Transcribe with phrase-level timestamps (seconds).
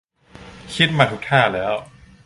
[0.75, 1.73] คิดมาทุกท่าแล้ว